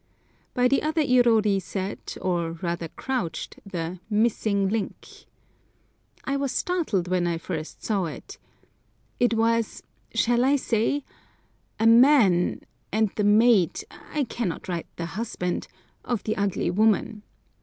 [0.55, 5.25] By the other irori sat, or rather crouched, the "MISSING LINK."
[6.23, 8.39] I was startled when I first saw it.
[9.19, 12.61] It was—shall I say?—a man,
[12.91, 15.67] and the mate, I cannot write the husband,
[16.03, 17.21] of the ugly woman.